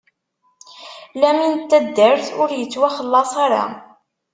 Lamin 1.19 1.51
n 1.59 1.63
taddart, 1.69 2.27
ur 2.41 2.49
ittwaxellaṣ 2.53 3.31
ara. 3.45 3.63